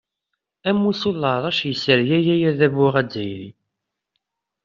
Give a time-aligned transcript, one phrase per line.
[0.69, 3.49] Amussu n leɛrac yessergagi adabu azzayri.